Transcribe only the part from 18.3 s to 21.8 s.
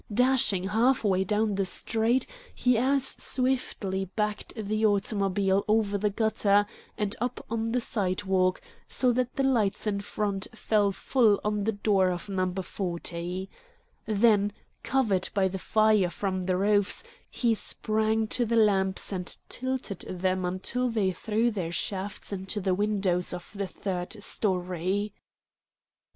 the lamps and tilted them until they threw their